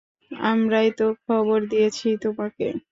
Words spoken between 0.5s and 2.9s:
আমরাই তো খবর দিয়েছি তোমাকে।